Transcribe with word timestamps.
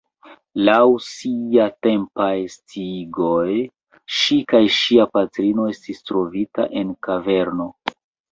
Laŭ 0.67 0.77
siatempaj 1.07 2.29
sciigoj, 2.53 3.59
ŝi 4.21 4.39
kaj 4.53 4.63
ŝia 4.79 5.07
patrino 5.19 5.69
estis 5.75 6.03
trovita 6.11 6.67
en 6.81 6.97
kaverno. 7.09 7.69